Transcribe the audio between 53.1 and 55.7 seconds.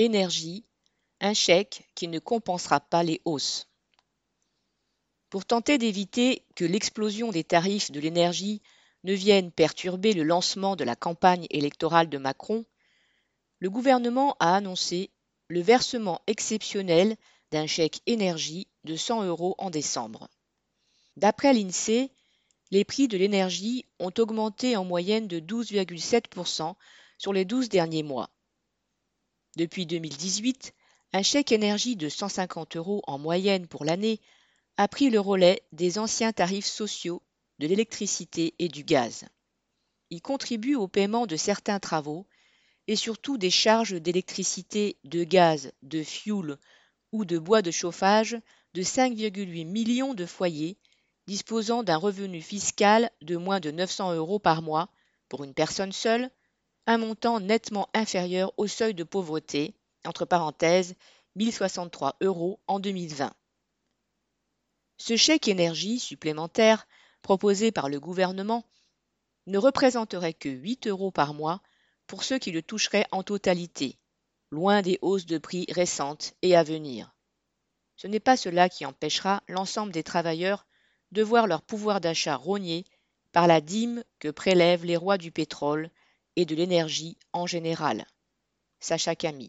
de moins de 900 euros par mois pour une